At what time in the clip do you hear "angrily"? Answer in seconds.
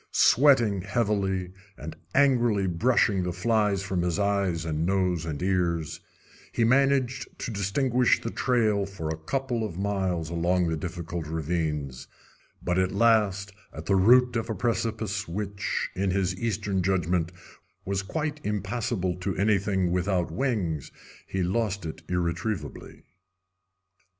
2.15-2.65